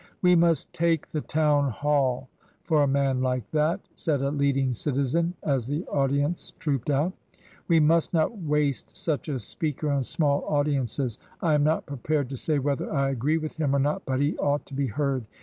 [0.23, 2.27] "We must take the Town Hall
[2.63, 7.13] for a man like that," said a leading citizen as the audience trooped out;"
[7.67, 11.19] we must not waste such a speaker on small audiences.
[11.39, 14.35] I am not prepared to say whether I agree with him or not, but he
[14.39, 15.25] ought to be heard.